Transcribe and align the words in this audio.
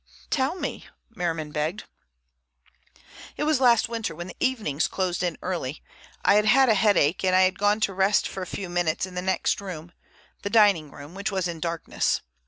"Tell 0.31 0.55
me," 0.55 0.87
Merriman 1.13 1.51
begged. 1.51 1.83
"It 3.37 3.43
was 3.43 3.59
last 3.59 3.87
winter 3.87 4.15
when 4.15 4.25
the 4.25 4.35
evenings 4.39 4.87
closed 4.87 5.21
in 5.21 5.37
early. 5.43 5.83
I 6.25 6.33
had 6.37 6.45
had 6.45 6.69
a 6.69 6.73
headache 6.73 7.23
and 7.23 7.35
I 7.35 7.41
had 7.41 7.59
gone 7.59 7.79
to 7.81 7.93
rest 7.93 8.27
for 8.27 8.41
a 8.41 8.47
few 8.47 8.67
minutes 8.67 9.05
in 9.05 9.13
the 9.13 9.21
next 9.21 9.61
room, 9.61 9.91
the 10.41 10.49
dining 10.49 10.89
room, 10.89 11.13
which 11.13 11.31
was 11.31 11.47
in 11.47 11.59
darkness. 11.59 12.21